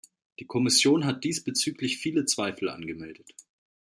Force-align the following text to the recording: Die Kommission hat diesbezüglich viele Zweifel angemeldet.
Die 0.39 0.47
Kommission 0.47 1.05
hat 1.05 1.23
diesbezüglich 1.23 1.99
viele 1.99 2.25
Zweifel 2.25 2.69
angemeldet. 2.69 3.35